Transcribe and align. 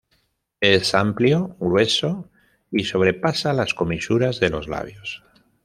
Es 0.61 0.95
amplio, 0.95 1.55
grueso 1.59 2.27
y 2.71 2.85
sobrepasa 2.85 3.53
las 3.53 3.75
comisuras 3.75 4.39
de 4.39 4.49
los 4.49 4.67
labios. 4.67 5.23